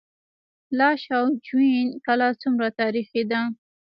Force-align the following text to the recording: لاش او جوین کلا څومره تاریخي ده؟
لاش 0.79 1.01
او 1.17 1.23
جوین 1.45 1.87
کلا 2.05 2.29
څومره 2.41 2.67
تاریخي 2.79 3.23
ده؟ 3.31 3.41